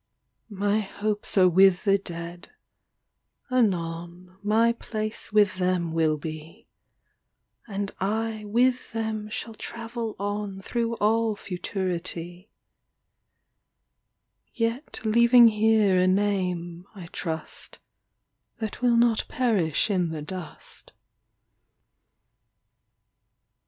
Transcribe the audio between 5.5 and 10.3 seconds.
them will be, And I with them shall travel